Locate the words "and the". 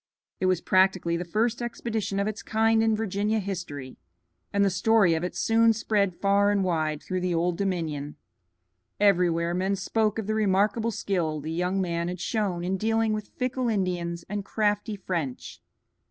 4.51-4.71